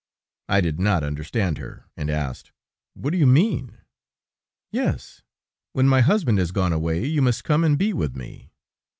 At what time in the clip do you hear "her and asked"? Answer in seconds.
1.59-2.51